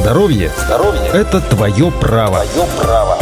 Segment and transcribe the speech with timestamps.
[0.00, 0.50] Здоровье,
[1.12, 2.38] это твое право.
[2.46, 3.18] Твое право.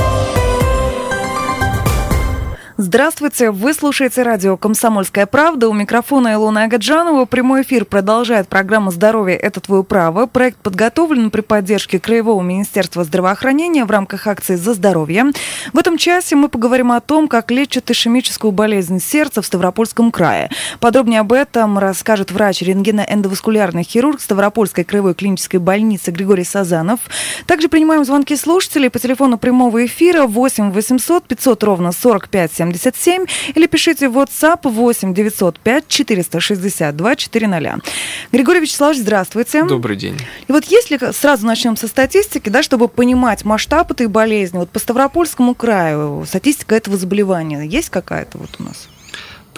[2.88, 5.68] Здравствуйте, вы слушаете радио «Комсомольская правда».
[5.68, 7.26] У микрофона Илона Агаджанова.
[7.26, 10.24] Прямой эфир продолжает программа «Здоровье– это твое право».
[10.24, 15.32] Проект подготовлен при поддержке Краевого министерства здравоохранения в рамках акции «За здоровье».
[15.74, 20.48] В этом часе мы поговорим о том, как лечат ишемическую болезнь сердца в Ставропольском крае.
[20.80, 27.00] Подробнее об этом расскажет врач рентгено-эндоваскулярный хирург Ставропольской краевой клинической больницы Григорий Сазанов.
[27.44, 33.26] Также принимаем звонки слушателей по телефону прямого эфира 8 800 500 ровно 45 70 77
[33.54, 37.78] или пишите в WhatsApp 8 905 462 400.
[38.32, 39.64] Григорий Вячеславович, здравствуйте.
[39.64, 40.16] Добрый день.
[40.46, 44.78] И вот если сразу начнем со статистики, да, чтобы понимать масштаб этой болезни, вот по
[44.78, 48.88] Ставропольскому краю статистика этого заболевания есть какая-то вот у нас?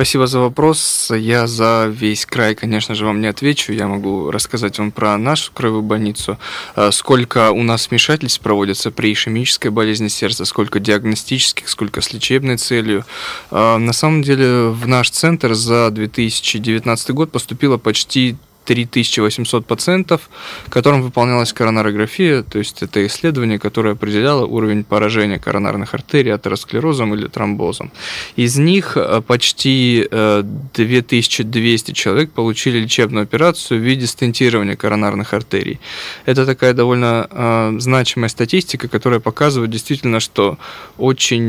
[0.00, 1.12] Спасибо за вопрос.
[1.14, 3.74] Я за весь край, конечно же, вам не отвечу.
[3.74, 6.38] Я могу рассказать вам про нашу краевую больницу.
[6.74, 12.56] А, сколько у нас вмешательств проводится при ишемической болезни сердца, сколько диагностических, сколько с лечебной
[12.56, 13.04] целью.
[13.51, 20.30] А, на самом деле в наш центр за 2019 год поступило почти 3800 пациентов,
[20.68, 27.26] которым выполнялась коронарография, то есть это исследование, которое определяло уровень поражения коронарных артерий атеросклерозом или
[27.26, 27.90] тромбозом.
[28.36, 35.80] Из них э, почти 2200 э, человек получили лечебную операцию в виде стентирования коронарных артерий.
[36.26, 40.58] Это такая довольно э, значимая статистика, которая показывает действительно, что
[40.98, 41.40] очень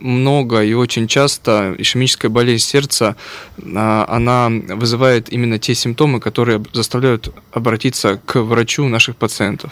[0.00, 3.16] много и очень часто ишемическая болезнь сердца,
[3.62, 9.70] она вызывает именно те симптомы, которые заставляют обратиться к врачу наших пациентов.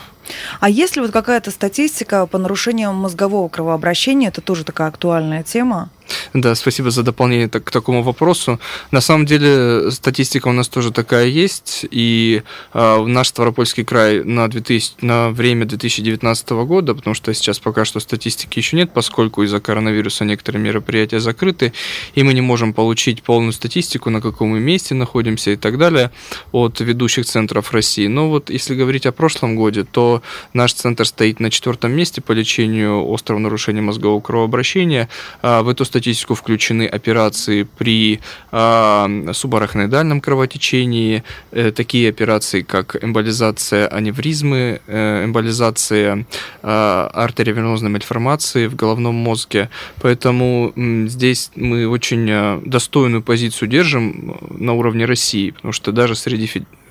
[0.60, 4.28] А есть ли вот какая-то статистика по нарушениям мозгового кровообращения?
[4.28, 5.90] Это тоже такая актуальная тема.
[6.34, 8.58] Да, спасибо за дополнение к такому вопросу.
[8.90, 12.42] На самом деле статистика у нас тоже такая есть, и
[12.74, 18.00] э, наш Ставропольский край на, 2000, на время 2019 года, потому что сейчас пока что
[18.00, 21.72] статистики еще нет, поскольку из-за коронавируса некоторые мероприятия закрыты,
[22.14, 26.10] и мы не можем получить полную статистику, на каком мы месте находимся и так далее
[26.52, 28.06] от ведущих центров России.
[28.06, 30.17] Но вот если говорить о прошлом годе, то
[30.52, 35.08] наш центр стоит на четвертом месте по лечению острого нарушения мозгового кровообращения.
[35.42, 38.20] А в эту статистику включены операции при
[38.52, 46.26] э, субарахноидальном кровотечении, э, такие операции, как эмболизация аневризмы, э, эмболизация
[46.62, 49.70] э, артериовенозной мальформации в головном мозге.
[50.00, 56.14] Поэтому э, здесь мы очень э, достойную позицию держим на уровне России, потому что даже
[56.14, 56.46] среди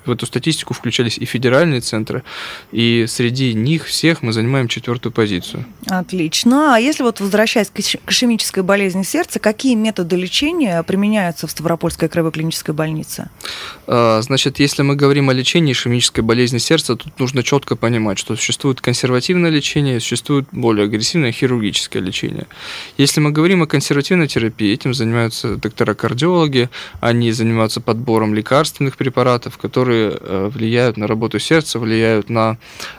[0.08, 2.22] в эту статистику включались и федеральные центры,
[2.72, 5.64] и среди них всех мы занимаем четвертую позицию.
[5.86, 6.74] Отлично.
[6.74, 12.32] А если вот возвращаясь к ишемической болезни сердца, какие методы лечения применяются в Ставропольской краевой
[12.32, 13.28] клинической больнице?
[13.86, 18.36] А, значит, если мы говорим о лечении ишемической болезни сердца, тут нужно четко понимать, что
[18.36, 22.46] существует консервативное лечение, существует более агрессивное хирургическое лечение.
[22.96, 26.70] Если мы говорим о консервативной терапии, этим занимаются доктора-кардиологи,
[27.00, 32.56] они занимаются подбором лекарственных препаратов, которые которые э, влияют на работу сердца, влияют на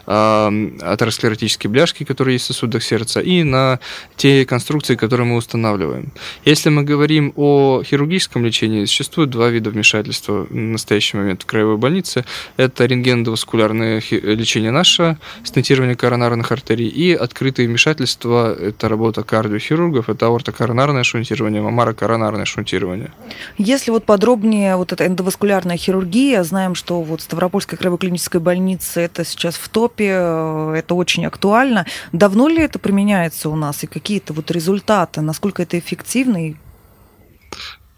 [0.08, 3.80] э, атеросклеротические бляшки, которые есть в сосудах сердца, и на
[4.16, 6.12] те конструкции, которые мы устанавливаем.
[6.46, 11.78] Если мы говорим о хирургическом лечении, существует два вида вмешательства в настоящий момент в краевой
[11.78, 12.26] больнице.
[12.58, 21.04] Это рентгеноваскулярное лечение наше, стентирование коронарных артерий, и открытые вмешательства, это работа кардиохирургов, это аортокоронарное
[21.04, 23.12] шунтирование, мамарокоронарное шунтирование.
[23.58, 29.26] Если вот подробнее вот эта эндоваскулярная хирургия, знаем, что вот Ставропольская краевой клинической больницы это
[29.26, 31.86] сейчас в топе, э, это очень актуально.
[32.14, 33.84] Давно ли это применяется у нас?
[33.84, 36.48] И какие-то вот результаты, насколько это эффективно?
[36.48, 36.56] И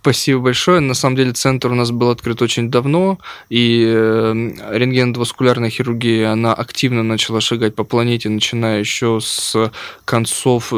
[0.02, 0.80] Спасибо большое.
[0.80, 3.20] На самом деле центр у нас был открыт очень давно,
[3.50, 4.34] и э,
[4.72, 9.72] рентгеноваскулярная хирургия, она активно начала шагать по планете, начиная еще с
[10.04, 10.76] концов э,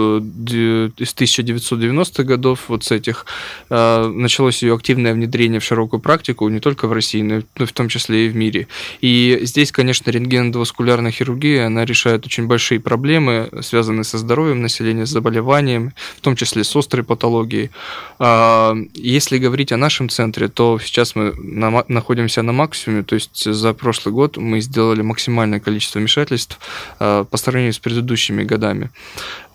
[0.97, 3.25] из 1990-х годов, вот с этих.
[3.69, 7.88] Э, началось ее активное внедрение в широкую практику, не только в России, но в том
[7.88, 8.67] числе и в мире.
[9.00, 15.12] И здесь, конечно, рентгеноваскулярная хирургия, она решает очень большие проблемы, связанные со здоровьем населения, с
[15.12, 17.71] заболеванием, в том числе с острой патологией.
[18.19, 18.75] А,
[19.13, 23.74] если говорить о нашем центре, то сейчас мы на, находимся на максимуме, то есть за
[23.74, 26.60] прошлый год мы сделали максимальное количество вмешательств
[27.00, 28.89] э, по сравнению с предыдущими годами.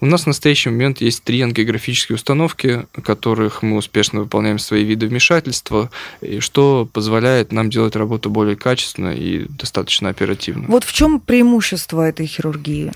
[0.00, 5.08] У нас в настоящий момент есть три ангиографические установки, которых мы успешно выполняем свои виды
[5.08, 5.90] вмешательства,
[6.38, 10.66] что позволяет нам делать работу более качественно и достаточно оперативно.
[10.68, 12.92] Вот в чем преимущество этой хирургии?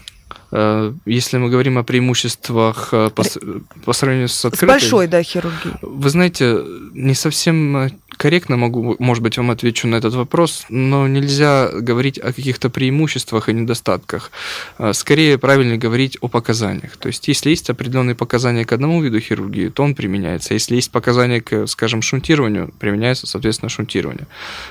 [0.52, 3.24] Э, если мы говорим о преимуществах э, по,
[3.84, 4.78] по сравнению с открытой...
[4.78, 5.74] С большой, да, хирургией.
[5.80, 6.62] Вы знаете,
[6.92, 12.32] не совсем корректно могу, может быть, вам отвечу на этот вопрос, но нельзя говорить о
[12.32, 14.30] каких-то преимуществах и недостатках.
[14.78, 16.96] Э, скорее, правильно говорить о показаниях.
[16.96, 20.54] То есть, если есть определенные показания к одному виду хирургии, то он применяется.
[20.54, 24.26] Если есть показания к, скажем, шунтированию, применяется, соответственно, шунтирование.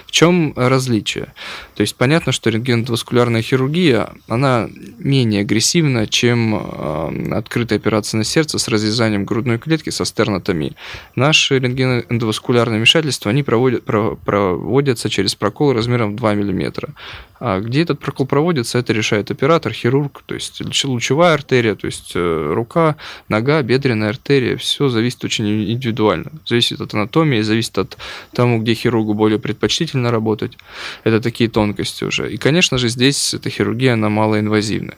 [0.06, 1.34] В чем различие?
[1.76, 4.70] То есть, понятно, что рентгеноваскулярная хирургия, она
[5.00, 5.71] менее агрессивна,
[6.08, 10.76] чем э, открытая операция на сердце с разрезанием грудной клетки со стернотомией.
[11.16, 16.94] Наши рентгеноэндоваскулярные вмешательства, они проводят, проводятся через прокол размером 2 мм.
[17.40, 22.12] А где этот прокол проводится, это решает оператор, хирург, то есть лучевая артерия, то есть
[22.14, 22.98] э, рука,
[23.30, 26.32] нога, бедренная артерия, все зависит очень индивидуально.
[26.46, 27.98] Зависит от анатомии, зависит от
[28.34, 30.56] того, где хирургу более предпочтительно работать.
[31.04, 32.32] Это такие тонкости уже.
[32.32, 34.98] И, конечно же, здесь эта хирургия, она малоинвазивная.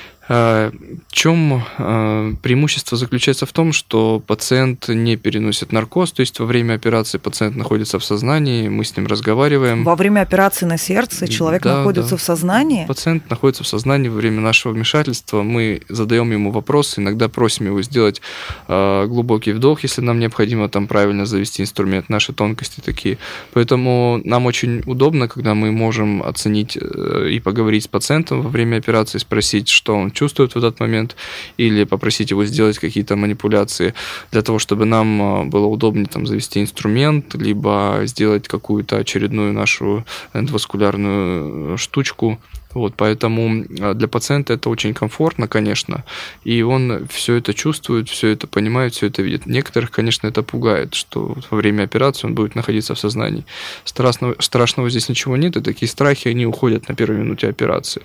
[0.31, 0.71] В
[1.11, 6.75] чем э, преимущество заключается в том, что пациент не переносит наркоз, то есть во время
[6.75, 9.83] операции пациент находится в сознании, мы с ним разговариваем.
[9.83, 12.17] Во время операции на сердце человек да, находится да.
[12.17, 12.85] в сознании?
[12.85, 17.81] Пациент находится в сознании во время нашего вмешательства, мы задаем ему вопросы, иногда просим его
[17.81, 18.21] сделать
[18.69, 23.17] э, глубокий вдох, если нам необходимо там правильно завести инструмент, наши тонкости такие.
[23.51, 28.77] Поэтому нам очень удобно, когда мы можем оценить э, и поговорить с пациентом во время
[28.77, 30.20] операции, спросить, что он чувствует
[30.55, 31.15] в этот момент,
[31.57, 33.93] или попросить его сделать какие-то манипуляции
[34.31, 40.05] для того, чтобы нам а, было удобнее там завести инструмент, либо сделать какую-то очередную нашу
[40.33, 42.39] эндоваскулярную штучку,
[42.73, 46.03] вот, поэтому а, для пациента это очень комфортно, конечно,
[46.43, 49.45] и он все это чувствует, все это понимает, все это видит.
[49.45, 53.45] Некоторых, конечно, это пугает, что во время операции он будет находиться в сознании.
[53.83, 58.01] Страшного, страшного здесь ничего нет, и такие страхи, они уходят на первой минуте операции.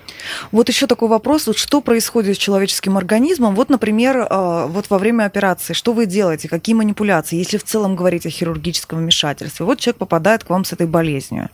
[0.52, 3.54] Вот еще такой вопрос, вот что происходит с человеческим организмом?
[3.54, 7.96] Вот, например, а, вот во время операции, что вы делаете, какие манипуляции, если в целом
[7.96, 9.66] говорить о хирургическом вмешательстве?
[9.66, 11.50] Вот человек попадает к вам с этой болезнью.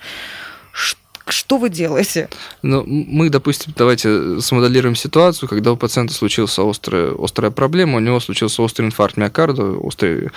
[1.27, 2.29] Что вы делаете?
[2.63, 8.21] Ну, мы, допустим, давайте смоделируем ситуацию, когда у пациента случилась острая, острая проблема, у него
[8.21, 10.31] случился острый инфаркт миокарда, острый,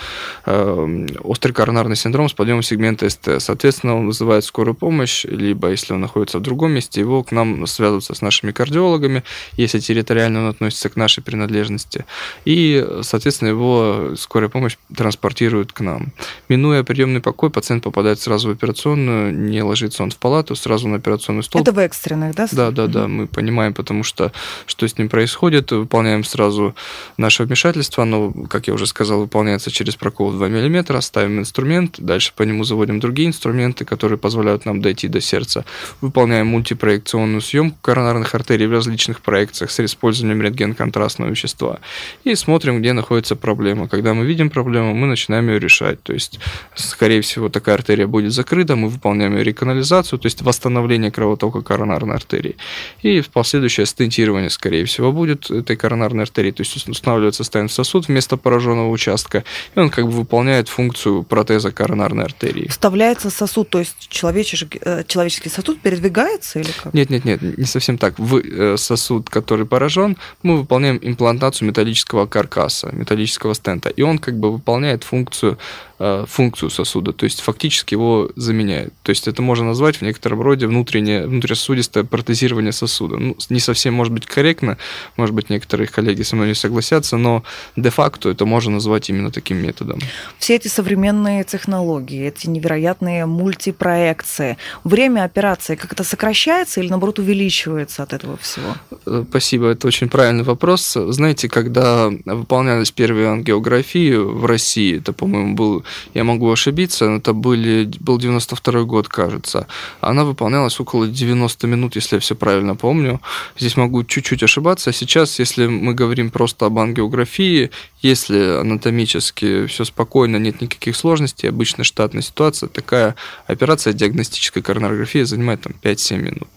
[0.46, 3.40] э, острый коронарный синдром с подъемом сегмента СТ.
[3.40, 7.66] Соответственно, он вызывает скорую помощь, либо, если он находится в другом месте, его к нам
[7.68, 9.24] связываются с нашими кардиологами,
[9.54, 12.06] если территориально он относится к нашей принадлежности.
[12.46, 16.14] И, соответственно, его скорая помощь транспортирует к нам.
[16.50, 20.88] Минуя приемный покой, пациент попадает сразу в операционную, не ложится он в палату, сразу сразу
[20.90, 21.62] на операционный стол.
[21.62, 22.48] Это в экстренных, да?
[22.52, 23.08] Да, да, да.
[23.08, 24.32] Мы понимаем, потому что
[24.66, 26.76] что с ним происходит, выполняем сразу
[27.18, 28.04] наше вмешательство.
[28.04, 32.64] Оно, как я уже сказал, выполняется через прокол 2 мм, ставим инструмент, дальше по нему
[32.64, 35.64] заводим другие инструменты, которые позволяют нам дойти до сердца.
[36.02, 41.80] Выполняем мультипроекционную съемку коронарных артерий в различных проекциях с использованием рентген-контрастного вещества.
[42.26, 43.88] И смотрим, где находится проблема.
[43.88, 46.04] Когда мы видим проблему, мы начинаем ее решать.
[46.04, 46.40] То есть,
[46.76, 51.62] скорее всего, такая артерия будет закрыта, мы выполняем ее реканализацию, то есть восстановление восстановление кровотока
[51.62, 52.56] коронарной артерии.
[53.04, 56.52] И последующее стентирование, скорее всего, будет этой коронарной артерии.
[56.52, 59.44] То есть устанавливается стенд сосуд вместо пораженного участка,
[59.76, 62.68] и он как бы выполняет функцию протеза коронарной артерии.
[62.68, 66.94] Вставляется сосуд, то есть человеческий, э, человеческий сосуд передвигается или как?
[66.94, 68.18] Нет, нет, нет, не совсем так.
[68.18, 74.40] В э, сосуд, который поражен, мы выполняем имплантацию металлического каркаса, металлического стента, и он как
[74.40, 75.58] бы выполняет функцию
[75.98, 78.94] функцию сосуда, то есть фактически его заменяет.
[79.04, 83.18] То есть это можно назвать в некотором роде внутреннее, внутрисосудистое протезирование сосуда.
[83.18, 84.78] Ну, не совсем может быть корректно,
[85.16, 87.44] может быть, некоторые коллеги со мной не согласятся, но
[87.78, 90.00] де-факто это можно назвать именно таким методом.
[90.38, 98.12] Все эти современные технологии, эти невероятные мультипроекции, время операции как-то сокращается или, наоборот, увеличивается от
[98.12, 98.76] этого всего?
[99.06, 100.98] Э, спасибо, это очень правильный вопрос.
[101.10, 107.90] Знаете, когда выполнялись первые ангиографии в России, это, по-моему, был я могу ошибиться, это были,
[108.00, 109.68] был 92 год, кажется.
[110.02, 113.22] Она выполнялась около 90 минут, если я все правильно помню.
[113.58, 114.92] Здесь могу чуть-чуть ошибаться.
[114.92, 121.84] Сейчас, если мы говорим просто об ангиографии, если анатомически все спокойно, нет никаких сложностей, обычная
[121.84, 123.16] штатная ситуация, такая
[123.48, 126.50] операция диагностической коронарографии занимает там 5-7 минут.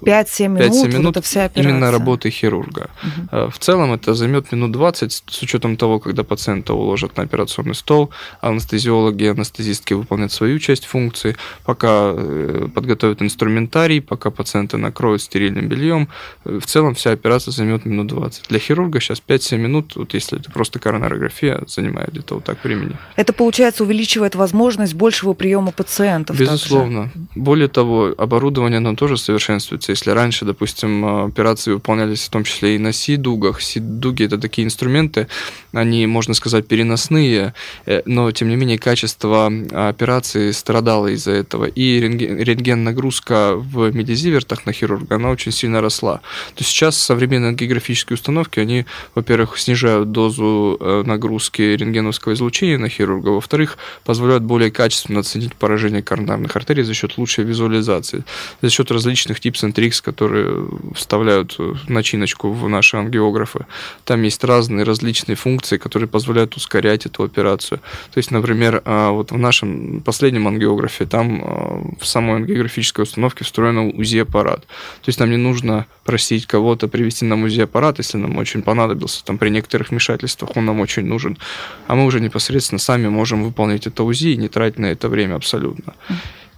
[0.00, 1.70] 5-7 минут, 5 минут вот это вся операция.
[1.70, 2.90] именно работы хирурга.
[3.02, 3.50] Угу.
[3.50, 8.10] В целом это займет минут 20 с учетом того, когда пациента уложат на операционный стол,
[8.40, 16.08] анестезиологи, анестезистки выполнят свою часть функции, пока э, подготовят инструментарий, пока пациента накроют стерильным бельем.
[16.44, 18.48] Э, в целом вся операция займет минут 20.
[18.48, 22.96] Для хирурга сейчас 5-7 минут, вот если это просто коронарография, занимает где-то вот так времени.
[23.16, 26.38] Это, получается, увеличивает возможность большего приема пациентов.
[26.38, 27.04] Безусловно.
[27.04, 27.26] Также.
[27.34, 29.92] Более того, оборудование, оно тоже совершенствуется используются.
[29.92, 35.26] Если раньше, допустим, операции выполнялись в том числе и на си-дугах, си-дуги– это такие инструменты,
[35.72, 37.54] они, можно сказать, переносные,
[37.86, 41.66] э, но, тем не менее, качество операции страдало из-за этого.
[41.66, 46.20] И рентген-нагрузка в медизивертах на хирурга, она очень сильно росла.
[46.54, 48.84] То сейчас современные географические установки, они,
[49.14, 56.02] во-первых, снижают дозу э, нагрузки рентгеновского излучения на хирурга, во-вторых, позволяют более качественно оценить поражение
[56.02, 58.24] коронарных артерий за счет лучшей визуализации,
[58.62, 59.40] за счет различных
[59.71, 61.56] and tricks, которые вставляют
[61.88, 63.66] начиночку в наши ангиографы.
[64.04, 67.78] Там есть разные различные функции, которые позволяют ускорять эту операцию.
[68.12, 73.44] То есть, например, а, вот в нашем последнем ангиографе, там а, в самой ангиографической установке
[73.44, 74.60] встроен УЗИ-аппарат.
[74.60, 79.38] То есть нам не нужно просить кого-то привести нам УЗИ-аппарат, если нам очень понадобился, там
[79.38, 81.38] при некоторых вмешательствах он нам очень нужен.
[81.86, 85.36] А мы уже непосредственно сами можем выполнить это УЗИ и не тратить на это время
[85.36, 85.94] абсолютно.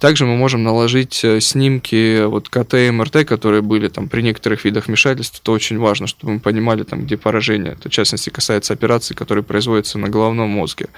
[0.05, 4.63] Также мы можем наложить э, снимки вот КТ и МРТ, которые были там при некоторых
[4.63, 5.39] видах вмешательств.
[5.41, 7.71] Это очень важно, чтобы мы понимали, там, где поражение.
[7.73, 10.89] Это, в частности, касается операций, которые производятся на головном мозге.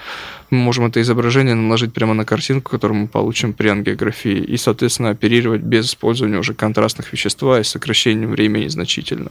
[0.50, 5.08] Мы можем это изображение наложить прямо на картинку, которую мы получим при ангиографии, и, соответственно,
[5.08, 9.30] оперировать без использования уже контрастных веществ и сокращением времени значительно.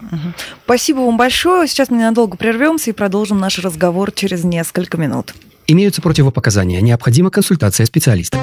[0.66, 1.68] Спасибо вам большое.
[1.68, 5.36] Сейчас мы ненадолго прервемся и продолжим наш разговор через несколько минут.
[5.68, 6.82] Имеются противопоказания.
[6.82, 8.40] Необходима консультация специалиста.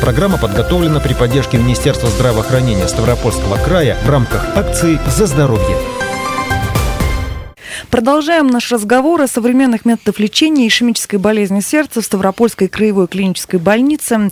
[0.00, 5.76] Программа подготовлена при поддержке Министерства здравоохранения Ставропольского края в рамках акции «За здоровье».
[7.90, 14.30] Продолжаем наш разговор о современных методах лечения ишемической болезни сердца в Ставропольской краевой клинической больнице.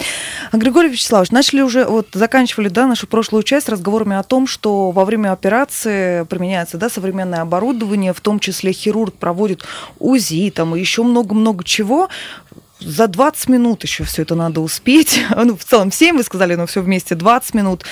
[0.53, 5.05] Григорий Вячеславович, начали уже, вот заканчивали да, нашу прошлую часть разговорами о том, что во
[5.05, 9.65] время операции применяется да, современное оборудование, в том числе хирург проводит
[9.99, 12.09] УЗИ там, и еще много-много чего
[12.81, 15.21] за 20 минут еще все это надо успеть.
[15.49, 17.85] Ну, в целом 7 вы сказали, но все вместе 20 минут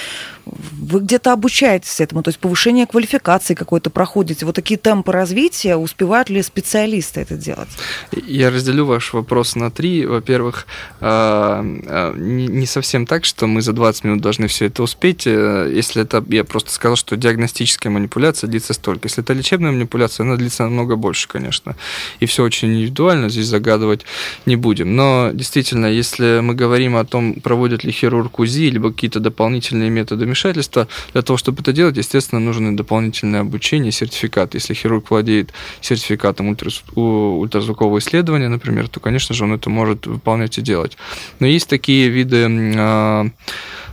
[0.47, 4.47] вы где-то обучаетесь этому, то есть повышение квалификации какой-то проходите.
[4.47, 7.69] Вот такие темпы развития, успевают ли специалисты это делать?
[8.13, 10.07] Я разделю ваш вопрос на три.
[10.07, 10.67] Во-первых,
[11.01, 15.27] а, а, не совсем так, что мы за 20 минут должны все это успеть.
[15.27, 19.07] Э, если это, я просто сказал, что диагностическая манипуляция длится столько.
[19.07, 21.77] Если это лечебная манипуляция, она длится намного больше, конечно.
[22.21, 24.03] И все очень индивидуально, здесь загадывать
[24.47, 24.97] не будем.
[24.97, 30.27] Но действительно, если мы говорим о том, проводят ли хирург УЗИ, либо какие-то дополнительные методы
[30.27, 30.87] вмешательства.
[31.13, 34.55] Для того, чтобы это делать, естественно, нужно дополнительное обучение, сертификат.
[34.55, 40.63] Если хирург владеет сертификатом ультразвукового исследования, например, то, конечно же, он это может выполнять и
[40.63, 40.97] делать.
[41.41, 43.27] Но есть такие виды а,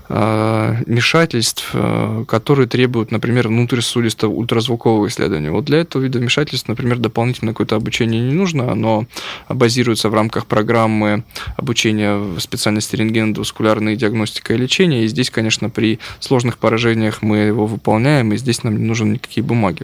[0.10, 5.52] вмешательств, э, которые требуют, например, внутрисудистого ультразвукового исследования.
[5.52, 9.06] Вот для этого вида вмешательств, например, дополнительное какое-то обучение не нужно, оно
[9.48, 11.24] базируется в рамках программы
[11.56, 17.66] обучения в специальности рентгеноваскулярной диагностика и лечения, и здесь, конечно, при сложных поражениях мы его
[17.66, 19.84] выполняем, и здесь нам не нужны никакие бумаги.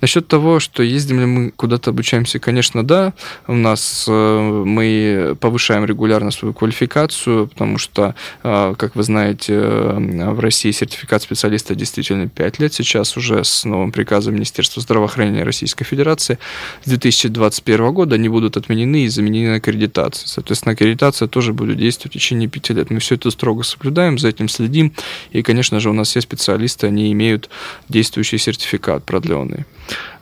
[0.00, 3.14] Насчет того, что ездим ли мы куда-то обучаемся, конечно, да,
[3.48, 10.40] у нас э, мы повышаем регулярно свою квалификацию, потому что, как вы знаете, Э, в
[10.40, 12.74] России сертификат специалиста действительно 5 лет.
[12.74, 16.38] Сейчас уже с новым приказом Министерства здравоохранения Российской Федерации
[16.84, 20.28] с 2021 года они будут отменены и заменены аккредитацией.
[20.28, 22.90] Соответственно, аккредитация тоже будет действовать в течение 5 лет.
[22.90, 24.92] Мы все это строго соблюдаем, за этим следим.
[25.30, 27.50] И, конечно же, у нас все специалисты, они имеют
[27.88, 29.64] действующий сертификат продленный.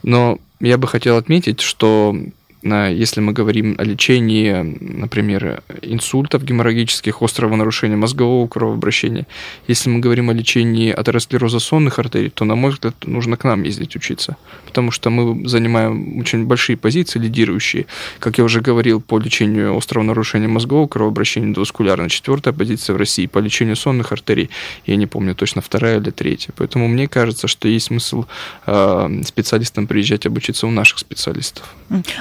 [0.02, 2.16] Но я бы хотел отметить, что
[2.64, 9.26] если мы говорим о лечении, например, инсультов геморрагических, острого нарушения мозгового кровообращения,
[9.68, 13.64] если мы говорим о лечении атеросклероза сонных артерий, то, на мой взгляд, нужно к нам
[13.64, 17.86] ездить учиться, потому что мы занимаем очень большие позиции, лидирующие.
[18.18, 23.26] Как я уже говорил, по лечению острого нарушения мозгового кровообращения эндоваскулярно, четвертая позиция в России,
[23.26, 24.48] по лечению сонных артерий,
[24.86, 26.52] я не помню точно, вторая или третья.
[26.56, 28.24] Поэтому мне кажется, что есть смысл
[28.66, 31.74] э, специалистам приезжать обучиться у наших специалистов.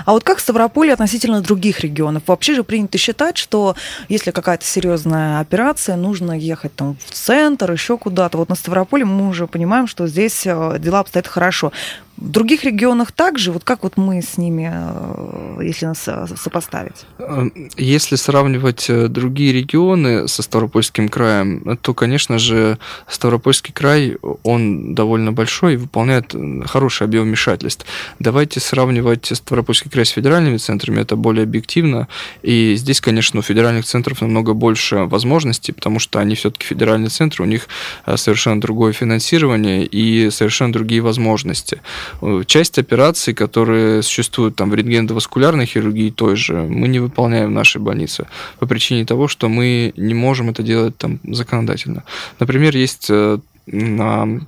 [0.05, 2.23] А вот как как Ставрополье относительно других регионов?
[2.25, 3.75] Вообще же принято считать, что
[4.09, 8.39] если какая-то серьезная операция, нужно ехать там в центр, еще куда-то.
[8.39, 11.71] Вот на Ставрополе мы уже понимаем, что здесь э, дела обстоят хорошо.
[12.17, 17.05] В других регионах также, вот как вот мы с ними, э, если нас э, сопоставить?
[17.17, 22.77] Эм, если сравнивать э, другие регионы со Ставропольским краем, то, конечно же,
[23.07, 27.85] Ставропольский край, он довольно большой и выполняет хороший объем вмешательств.
[28.19, 32.07] Давайте сравнивать Ставропольский край с федеральными центрами, это более объективно.
[32.43, 37.43] И здесь, конечно, у федеральных центров намного больше возможностей, потому что они все-таки федеральные центры,
[37.43, 37.67] у них
[38.15, 41.81] совершенно другое финансирование и совершенно другие возможности.
[42.21, 47.53] Э, часть операций, которые существуют там в рентгеноваскулярной хирургии той же, мы не выполняем в
[47.53, 48.25] нашей больнице
[48.59, 52.03] по причине того, что мы не можем это делать там законодательно.
[52.39, 53.39] Например, есть э,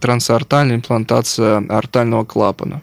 [0.02, 2.82] трансартальная имплантация артального клапана.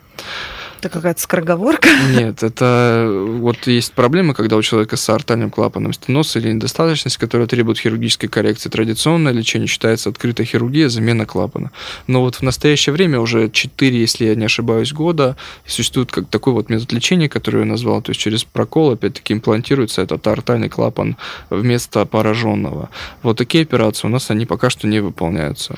[0.83, 1.89] Это какая-то скороговорка?
[2.11, 7.47] Нет, это вот есть проблема, когда у человека с артальным клапаном стеноз или недостаточность, которая
[7.47, 8.69] требует хирургической коррекции.
[8.69, 11.71] Традиционное лечение считается открытая хирургия, замена клапана.
[12.09, 15.37] Но вот в настоящее время уже 4, если я не ошибаюсь, года
[15.67, 20.03] существует как такой вот метод лечения, который я назвал, то есть через прокол опять-таки имплантируется
[20.03, 21.17] этот артальный клапан
[21.49, 22.91] вместо пораженного.
[23.23, 25.77] Вот такие операции у нас они пока что не выполняются.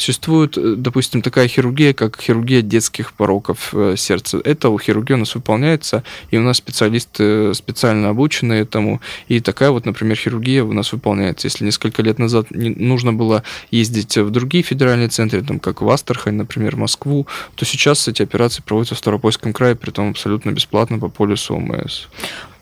[0.00, 4.40] Существует, э, допустим, такая хирургия, как хирургия детских пороков э, сердца.
[4.42, 9.02] Это у хирургии у нас выполняется, и у нас специалисты специально обучены этому.
[9.28, 11.48] И такая вот, например, хирургия у нас выполняется.
[11.48, 16.36] Если несколько лет назад нужно было ездить в другие федеральные центры, там, как в Астрахань,
[16.36, 20.98] например, в Москву, то сейчас эти операции проводятся в Ставропольском крае, при том абсолютно бесплатно
[20.98, 22.06] по полюсу ОМС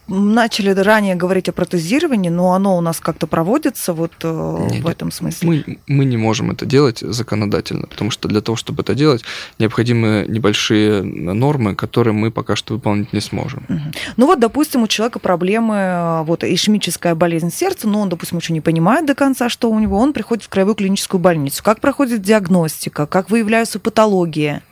[0.08, 4.88] начали ранее говорить о протезировании, но оно у нас как-то проводится вот э, Нет, в
[4.88, 5.48] этом смысле.
[5.48, 9.22] Мы, мы не можем это делать законодательно, потому что для того, чтобы это делать,
[9.58, 13.64] необходимы небольшие нормы, которые мы пока что выполнить не сможем.
[13.68, 13.80] Угу.
[14.16, 18.52] Ну вот, допустим, у человека проблемы, э, вот ишемическая болезнь сердца, но он, допустим, еще
[18.52, 21.62] не понимает до конца, что у него, он приходит в краевую клиническую больницу.
[21.62, 24.62] Как проходит диагностика, как выявляются патологии?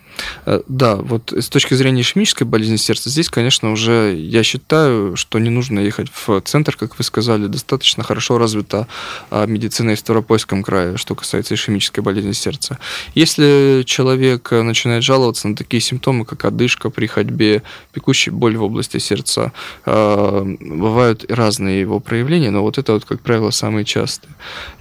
[0.45, 5.39] Э, да, вот с точки зрения ишемической болезни сердца, здесь, конечно, уже я считаю, что
[5.39, 8.87] не нужно ехать в центр, как вы сказали, достаточно хорошо развита
[9.31, 12.79] а, медицина в Ставропольском крае, что касается ишемической болезни сердца.
[13.15, 18.99] Если человек начинает жаловаться на такие симптомы, как одышка при ходьбе, пекущая боль в области
[18.99, 19.53] сердца,
[19.85, 24.33] а, бывают разные его проявления, но вот это вот, как правило, самые частые.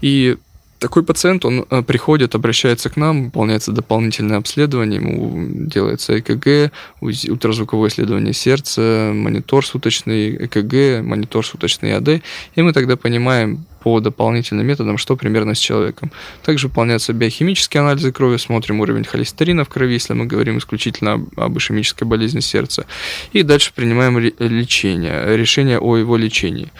[0.01, 0.37] И
[0.85, 7.89] такой пациент, он э, приходит, обращается к нам, выполняется дополнительное обследование, ему делается ЭКГ, ультразвуковое
[7.89, 12.21] исследование сердца, монитор суточный ЭКГ, монитор суточный АД,
[12.53, 16.11] и мы тогда понимаем, по дополнительным методам, что примерно с человеком.
[16.41, 21.55] Также выполняются биохимические анализы крови, смотрим уровень холестерина в крови, если мы говорим исключительно об,
[21.55, 22.87] ишемической болезни сердца.
[23.31, 26.71] И дальше принимаем лечение, решение о его лечении.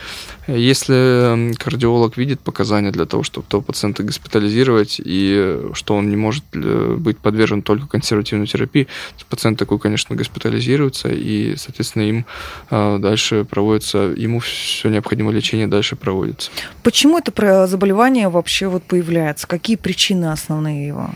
[0.47, 6.43] Если кардиолог видит показания для того, чтобы того пациента госпитализировать, и что он не может
[6.53, 8.87] э, быть подвержен только консервативной терапии,
[9.17, 12.25] то пациент такой, конечно, госпитализируется, и, соответственно, им
[12.69, 16.51] а, дальше проводится, ему все необходимое лечение дальше проводится.
[16.83, 19.47] Почему это заболевание вообще вот появляется?
[19.47, 21.09] Какие причины основные его?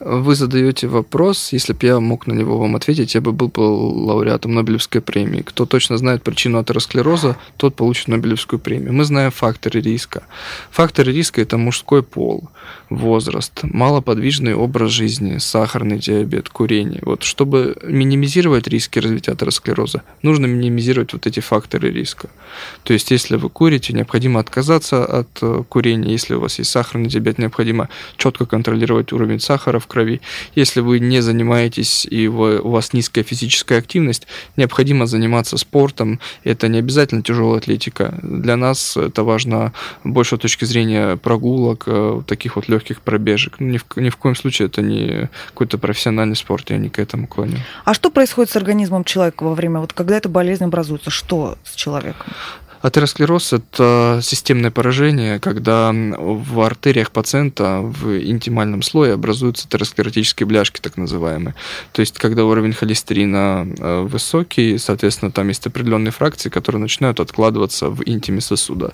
[0.00, 3.48] Вы задаете вопрос, если бы я мог на него вам ответить, я бы был
[4.06, 5.42] лауреатом Нобелевской премии.
[5.42, 8.67] Кто точно знает причину атеросклероза, тот получит Нобелевскую премию.
[8.76, 10.22] Мы знаем факторы риска.
[10.70, 12.50] Факторы риска– это мужской пол,
[12.90, 17.00] возраст, малоподвижный образ жизни, сахарный диабет, курение.
[17.02, 22.28] Вот чтобы минимизировать риски развития атеросклероза, нужно минимизировать вот эти факторы риска.
[22.82, 26.12] То есть, если вы курите, необходимо отказаться от э, курения.
[26.12, 30.20] Если у вас есть сахарный диабет, необходимо четко контролировать уровень сахара в крови.
[30.54, 34.26] Если вы не занимаетесь и вы, у вас низкая физическая активность,
[34.56, 36.20] необходимо заниматься спортом.
[36.44, 38.18] Это не обязательно тяжелая атлетика.
[38.22, 39.72] Для нас это важно
[40.04, 43.56] больше с точки зрения прогулок, э, таких вот легких пробежек.
[43.58, 46.98] Ну, ни в, ни в коем случае это не какой-то профессиональный спорт, я не к
[46.98, 47.58] этому клоню.
[47.84, 51.10] А что происходит с организмом человека во время, вот когда эта болезнь образуется?
[51.10, 52.26] Что с человеком?
[52.80, 60.96] Атеросклероз– это системное поражение, когда в артериях пациента в интимальном слое образуются атеросклеротические бляшки, так
[60.96, 61.54] называемые.
[61.92, 67.90] То есть, когда уровень холестерина э, высокий, соответственно, там есть определенные фракции, которые начинают откладываться
[67.90, 68.92] в интиме сосуда.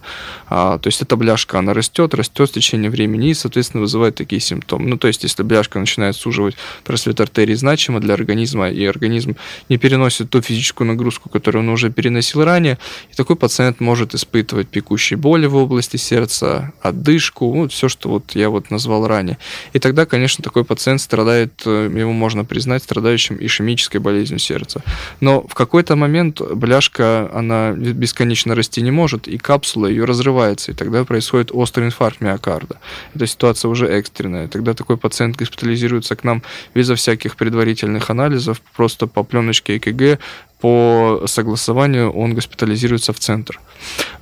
[0.48, 4.40] А, то есть, эта бляшка, она растет, растет с течением времени и, соответственно, вызывает такие
[4.40, 4.88] симптомы.
[4.88, 9.36] Ну, то есть, если бляшка начинает суживать просвет артерии значимо для организма, и организм
[9.68, 12.78] не переносит ту физическую нагрузку, которую он уже переносил ранее,
[13.10, 18.08] и такой пациент пациент может испытывать пекущие боли в области сердца, отдышку, ну, все, что
[18.08, 19.36] вот я вот назвал ранее.
[19.74, 24.80] И тогда, конечно, такой пациент страдает, э, его можно признать страдающим ишемической болезнью сердца.
[25.20, 30.74] Но в какой-то момент бляшка, она бесконечно расти не может, и капсула ее разрывается, и
[30.74, 32.76] тогда происходит острый инфаркт миокарда.
[33.14, 34.48] Эта ситуация уже экстренная.
[34.48, 36.42] Тогда такой пациент госпитализируется к нам
[36.74, 40.18] безо всяких предварительных анализов, просто по пленочке ЭКГ,
[40.64, 43.60] по согласованию он госпитализируется в центр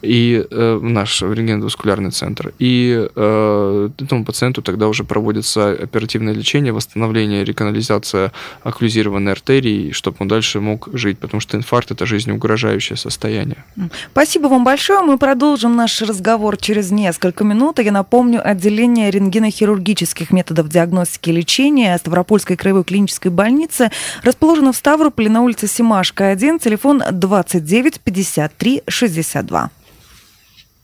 [0.03, 2.53] и э, наш рентгеноваскулярный центр.
[2.59, 8.33] И э, этому пациенту тогда уже проводится оперативное лечение, восстановление, реканализация
[8.65, 13.65] окклюзированной артерии, чтобы он дальше мог жить, потому что инфаркт– это жизнеугрожающее состояние.
[14.11, 15.03] Спасибо вам большое.
[15.03, 17.79] Мы продолжим наш разговор через несколько минут.
[17.79, 23.93] Я напомню, отделение рентгенохирургических методов диагностики и лечения Ставропольской краевой клинической больницы
[24.25, 29.71] расположено в Ставрополе на улице Симашка, 1, телефон 29 53 62.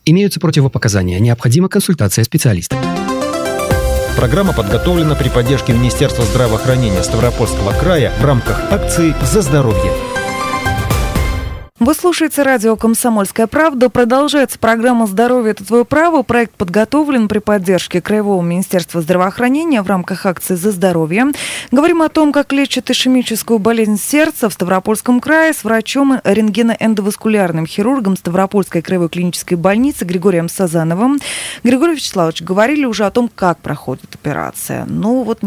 [0.04, 1.18] Имеются противопоказания.
[1.18, 2.76] Необходима консультация специалиста.
[4.16, 10.08] Программа подготовлена при поддержке Министерства здравоохранения Ставропольского края в рамках акции «За здоровье».
[11.80, 13.88] Вы слушаете радио «Комсомольская правда».
[13.88, 16.24] Продолжается программа «Здоровье– это твое право».
[16.24, 21.26] Проект подготовлен при поддержке Краевого министерства здравоохранения в рамках акции «За здоровье».
[21.70, 28.16] Говорим о том, как лечат ишемическую болезнь сердца в Ставропольском крае с врачом рентгеноэндоваскулярным хирургом
[28.16, 31.20] Ставропольской краевой клинической больницы Григорием Сазановым.
[31.62, 34.84] Григорий Вячеславович, говорили уже о том, как проходит операция.
[34.84, 35.38] Ну вот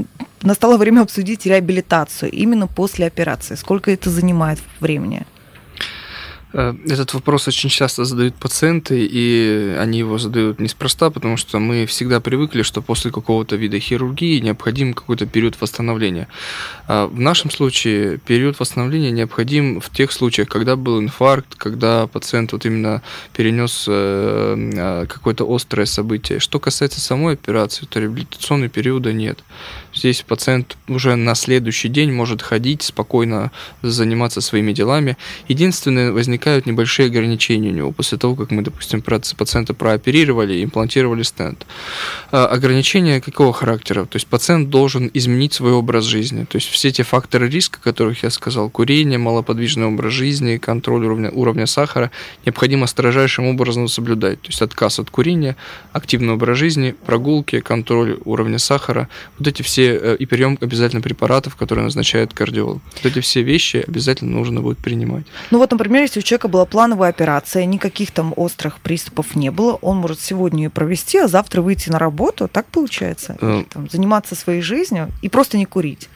[0.43, 3.55] настало время обсудить реабилитацию именно после операции.
[3.55, 5.25] Сколько это занимает времени?
[6.53, 11.85] Э, этот вопрос очень часто задают пациенты, и они его задают неспроста, потому что мы
[11.85, 16.27] всегда привыкли, что после какого-то вида хирургии необходим какой-то период восстановления.
[16.87, 22.51] А в нашем случае период восстановления необходим в тех случаях, когда был инфаркт, когда пациент
[22.51, 23.01] вот именно
[23.33, 26.39] перенес э, э, какое-то острое событие.
[26.39, 29.43] Что касается самой операции, то реабилитационного периода нет.
[29.93, 33.51] Здесь пациент уже на следующий день может ходить, спокойно
[33.81, 35.17] заниматься своими делами.
[35.47, 41.65] Единственное, возникают небольшие ограничения у него после того, как мы, допустим, пациента прооперировали, имплантировали стенд.
[42.31, 44.05] А, ограничения какого характера?
[44.05, 46.45] То есть пациент должен изменить свой образ жизни.
[46.45, 51.05] То есть все те факторы риска, о которых я сказал, курение, малоподвижный образ жизни, контроль
[51.05, 52.11] уровня, уровня сахара,
[52.45, 54.41] необходимо строжайшим образом соблюдать.
[54.41, 55.55] То есть отказ от курения,
[55.91, 59.09] активный образ жизни, прогулки, контроль уровня сахара.
[59.37, 62.81] Вот эти все все, э, и прием обязательно препаратов, которые назначает кардиолог.
[62.95, 65.25] Вот эти все вещи обязательно нужно будет принимать.
[65.51, 69.73] Ну вот, например, если у человека была плановая операция, никаких там острых приступов не было,
[69.81, 73.37] он может сегодня ее провести, а завтра выйти на работу, так получается?
[73.41, 73.63] Э...
[73.69, 76.09] Там, заниматься своей жизнью и просто не курить?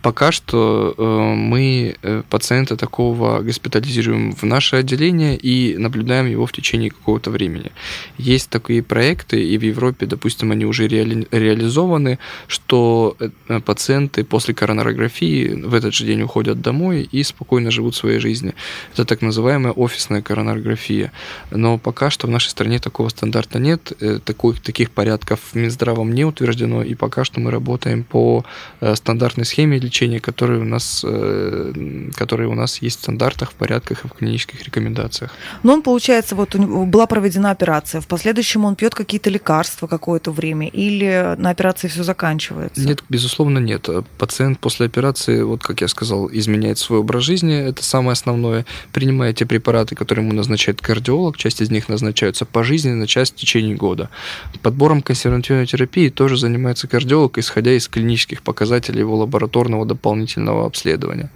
[0.00, 6.52] Пока что э, мы э, пациента такого госпитализируем в наше отделение и наблюдаем его в
[6.52, 7.72] течение какого-то времени.
[8.16, 14.54] Есть такие проекты, и в Европе, допустим, они уже реали реализованы, что э, пациенты после
[14.54, 18.54] коронарографии в этот же день уходят домой и спокойно живут своей жизнью.
[18.92, 21.12] Это так называемая офисная коронарография.
[21.50, 23.92] Но пока что в нашей стране такого стандарта нет,
[24.24, 28.44] таких, таких порядков Минздравом не утверждено, и пока что мы работаем по
[28.80, 33.54] стандартной схеме схеме лечения, которые у нас, э, которые у нас есть в стандартах, в
[33.54, 35.30] порядках и в клинических рекомендациях.
[35.62, 40.68] Но он, получается, вот была проведена операция, в последующем он пьет какие-то лекарства какое-то время
[40.68, 42.80] или на операции все заканчивается?
[42.80, 43.88] Нет, безусловно, нет.
[44.18, 49.36] Пациент после операции, вот как я сказал, изменяет свой образ жизни, это самое основное, принимает
[49.36, 54.08] те препараты, которые ему назначает кардиолог, часть из них назначаются пожизненно, часть в течение года.
[54.62, 61.30] Подбором консервативной терапии тоже занимается кардиолог, исходя из клинических показателей его лаборатории повторного дополнительного обследования.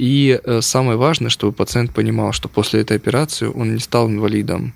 [0.00, 4.72] И э, самое важное, чтобы пациент понимал, что после этой операции он не стал инвалидом,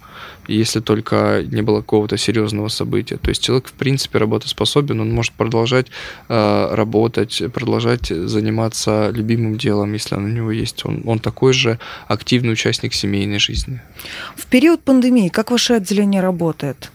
[0.48, 3.16] если только не было какого-то серьезного события.
[3.16, 5.86] То есть человек, в принципе, работоспособен, он может продолжать
[6.28, 10.86] э, работать, продолжать заниматься любимым делом, если оно у него есть.
[10.86, 13.80] Он, он такой же активный участник семейной жизни.
[14.36, 16.90] В период пандемии как ваше отделение работает?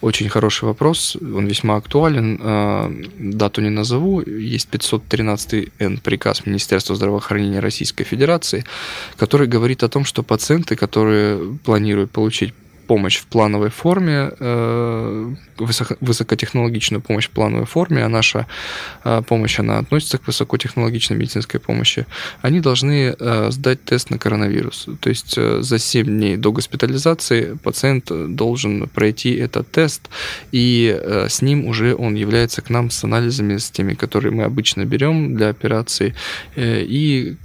[0.00, 2.38] Очень хороший вопрос, он весьма актуален.
[2.40, 4.20] А, дату не назову.
[4.20, 8.64] Есть 513 Н приказ Министерства здравоохранения Российской Федерации,
[9.16, 12.54] который говорит о том, что пациенты, которые планируют получить
[12.88, 15.34] помощь в плановой форме, э,
[16.00, 18.46] высокотехнологичную помощь в плановой форме, а наша
[19.04, 22.06] э, помощь, она относится к высокотехнологичной медицинской помощи,
[22.42, 24.86] они должны э, сдать тест на коронавирус.
[25.00, 30.08] То есть за 7 дней до госпитализации пациент должен пройти этот тест,
[30.52, 34.84] и с ним уже он является к нам с анализами, с теми, которые мы обычно
[34.86, 36.14] берем для операции,
[36.56, 37.36] и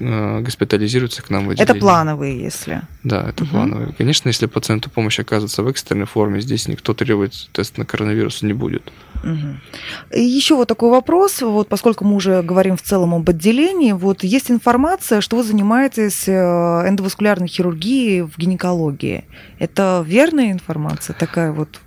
[0.41, 1.75] госпитализируется к нам в отделение.
[1.75, 2.82] Это плановые, если?
[3.03, 3.51] Да, это угу.
[3.51, 3.93] плановые.
[3.97, 8.54] Конечно, если пациенту помощь оказывается в экстренной форме, здесь никто требовать тест на коронавирус не
[8.54, 8.91] будет.
[9.24, 10.19] Угу.
[10.19, 14.52] еще вот такой вопрос, вот поскольку мы уже говорим в целом об отделении, вот есть
[14.52, 19.24] информация, что вы занимаетесь э, эндоваскулярной хирургией в гинекологии.
[19.60, 21.80] Это верная информация такая вот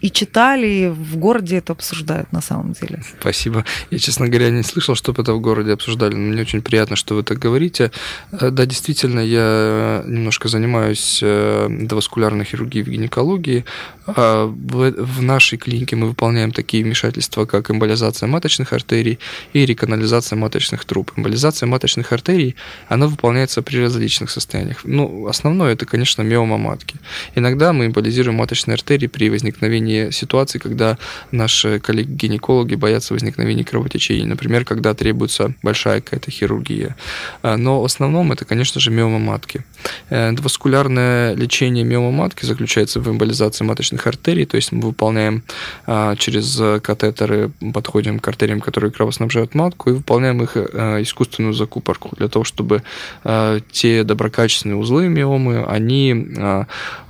[0.00, 3.02] и читали, и в городе это обсуждают на самом деле.
[3.20, 3.64] Спасибо.
[3.90, 7.14] Я, честно говоря, не слышал, чтобы это в городе обсуждали, но мне очень приятно, что
[7.14, 7.90] вы так говорите.
[8.32, 13.64] Э, да, действительно, я немножко занимаюсь э, эндоваскулярной хирургией в гинекологии.
[14.06, 19.18] А в нашей клинике мы выполняем такие вмешательства, как эмболизация маточных артерий
[19.52, 21.12] и реканализация маточных труб.
[21.16, 22.56] Эмболизация маточных артерий,
[22.88, 24.80] она выполняется при различных состояниях.
[24.84, 26.96] Ну, основное это, конечно, миома матки.
[27.34, 30.98] Иногда мы эмболизируем маточные артерии при возникновении ситуации, когда
[31.30, 34.24] наши коллеги-гинекологи боятся возникновения кровотечений.
[34.24, 36.96] Например, когда требуется большая какая-то хирургия.
[37.42, 39.64] А, но в основном это, конечно же, миома матки.
[40.10, 45.42] Э, эндоваскулярное лечение миома матки заключается в эмболизации маточных артерий, то есть мы выполняем
[45.86, 52.14] а, через катетеры, подходим к артериям, которые кровоснабжают матку, и выполняем их э, искусственную закупорку
[52.16, 52.82] для того, чтобы
[53.24, 56.26] э, те доброкачественные узлы миомы, они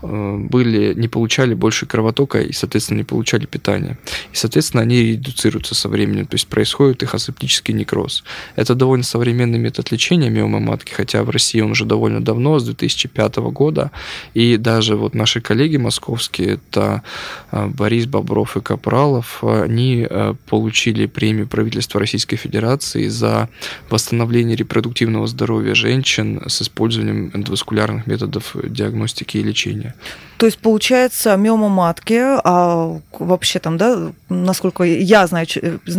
[0.02, 3.99] были, не получали больше кровотока и, соответственно, не получали питания.
[4.33, 8.25] И, соответственно, они редуцируются со временем, то есть происходит их асептический некроз.
[8.57, 12.64] Это довольно современный метод лечения миомы матки, хотя в России он уже довольно давно, с
[12.64, 13.90] 2005 года,
[14.35, 17.03] и даже вот наши коллеги московские, это
[17.51, 23.49] а, Борис Бобров и Капралов, они а, получили премию правительства Российской Федерации за
[23.90, 29.95] восстановление репродуктивного здоровья женщин с использованием эндоваскулярных методов диагностики и лечения.
[30.38, 35.46] То есть, получается, миома матки, а вообще там, да, насколько я знаю,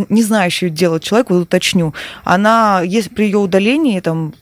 [0.08, 4.34] не знающий делать человек, вот уточню, она, есть при ее удалении, там,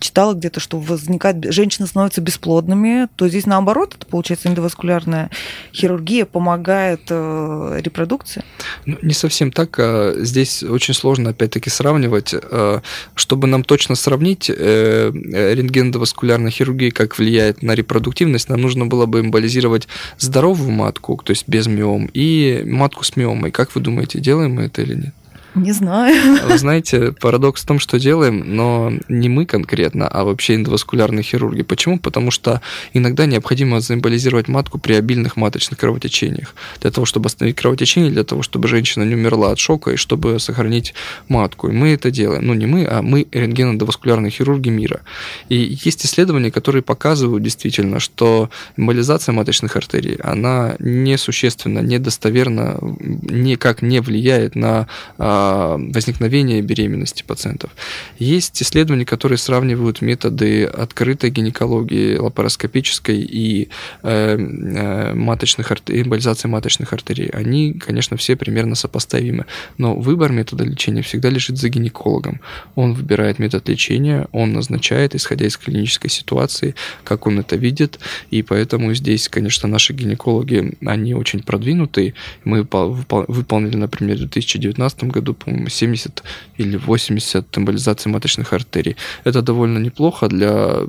[0.00, 5.30] читала где-то, что возникает, женщины становятся бесплодными, то здесь наоборот, это получается эндоваскулярная
[5.72, 8.42] хирургия помогает э, репродукции?
[8.84, 9.78] Ну, не совсем так.
[9.78, 12.34] А здесь очень сложно, опять-таки, сравнивать.
[12.34, 12.80] Э,
[13.14, 19.20] чтобы нам точно сравнить э, рентгеноваскулярная хирургия, как влияет на репродуктивность, нам нужно было бы
[19.20, 23.50] эмболизировать здоровую матку, то есть без миом, и матку с миомой.
[23.50, 25.14] Как вы думаете, делаем мы это или нет?
[25.56, 26.38] Не знаю.
[26.46, 31.62] Вы знаете, парадокс в том, что делаем, но не мы конкретно, а вообще эндоваскулярные хирурги.
[31.62, 31.98] Почему?
[31.98, 32.60] Потому что
[32.92, 36.54] иногда необходимо заэмболизировать матку при обильных маточных кровотечениях.
[36.82, 40.38] Для того, чтобы остановить кровотечение, для того, чтобы женщина не умерла от шока и чтобы
[40.40, 40.92] сохранить
[41.28, 41.68] матку.
[41.68, 42.46] И мы это делаем.
[42.46, 45.00] Ну, не мы, а мы рентгеноэндоваскулярные хирурги мира.
[45.48, 54.00] И есть исследования, которые показывают действительно, что эмболизация маточных артерий, она несущественно, недостоверно, никак не
[54.00, 55.45] влияет на а,
[55.76, 57.70] возникновения беременности пациентов.
[58.18, 63.68] Есть исследования, которые сравнивают методы открытой гинекологии, лапароскопической и
[64.02, 67.28] э, э, маточных артерий, эмболизации маточных артерий.
[67.28, 69.46] Они, конечно, все примерно сопоставимы,
[69.78, 72.40] но выбор метода лечения всегда лежит за гинекологом.
[72.74, 77.98] Он выбирает метод лечения, он назначает, исходя из клинической ситуации, как он это видит,
[78.30, 82.14] и поэтому здесь, конечно, наши гинекологи, они очень продвинутые.
[82.44, 86.22] Мы выполнили, например, в 2019 году по-моему, 70
[86.58, 88.96] или 80 эмболизаций маточных артерий.
[89.24, 90.86] Это довольно неплохо для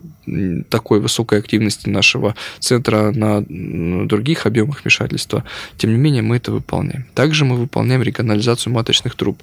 [0.70, 3.42] такой высокой активности нашего центра на
[4.08, 5.44] других объемах вмешательства.
[5.78, 7.06] Тем не менее, мы это выполняем.
[7.14, 9.42] Также мы выполняем регионализацию маточных труб.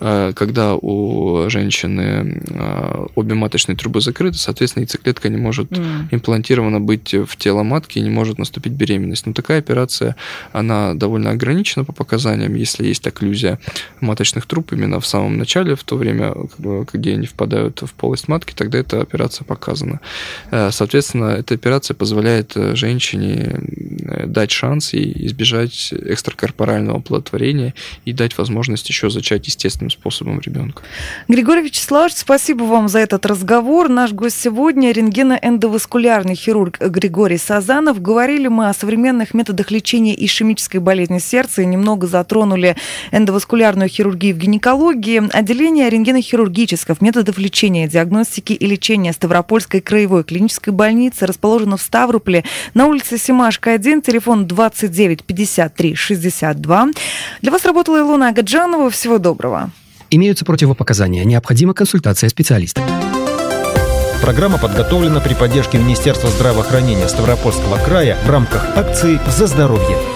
[0.00, 6.08] Э, когда у женщины э, обе маточные трубы закрыты, соответственно, яйцеклетка не может mm.
[6.10, 9.26] имплантирована быть в тело матки и не может наступить беременность.
[9.26, 10.16] Но такая операция,
[10.52, 13.58] она довольно ограничена по показаниям, если есть окклюзия
[14.00, 16.34] маточных маточных труб именно в самом начале, в то время,
[16.92, 20.00] где они впадают в полость матки, тогда эта операция показана.
[20.50, 23.60] Э, соответственно, эта операция позволяет э, женщине
[24.06, 27.74] э, дать шанс и избежать экстракорпорального оплодотворения
[28.06, 30.82] и дать возможность еще зачать естественным способом ребенка.
[31.28, 33.88] Григорий Вячеславович, спасибо вам за этот разговор.
[33.88, 38.00] Наш гость сегодня рентгеноэндоваскулярный хирург Григорий Сазанов.
[38.00, 42.76] Говорили мы о современных методах лечения ишемической болезни сердца и немного затронули
[43.12, 51.26] эндоваскулярную хирургию в гинекологии, отделение рентгенохирургических методов лечения, диагностики и лечения Ставропольской краевой клинической больницы
[51.26, 56.88] расположено в Ставрополе на улице Симашка 1, телефон 29 53 62.
[57.42, 58.90] Для вас работала Илона Агаджанова.
[58.90, 59.70] Всего доброго.
[60.10, 61.24] Имеются противопоказания.
[61.24, 62.82] Необходима консультация специалиста.
[64.22, 70.13] Программа подготовлена при поддержке Министерства здравоохранения Ставропольского края в рамках акции «За здоровье».